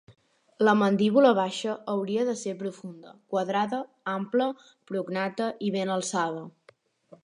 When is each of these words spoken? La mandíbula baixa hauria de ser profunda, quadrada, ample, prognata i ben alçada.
La 0.67 0.73
mandíbula 0.79 1.33
baixa 1.39 1.75
hauria 1.93 2.25
de 2.31 2.35
ser 2.45 2.55
profunda, 2.63 3.13
quadrada, 3.35 3.85
ample, 4.17 4.51
prognata 4.93 5.55
i 5.69 5.75
ben 5.79 5.99
alçada. 6.01 6.47